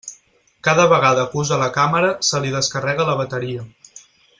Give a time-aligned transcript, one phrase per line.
[0.67, 3.71] Cada vegada que usa la càmera se li descarrega la bateria.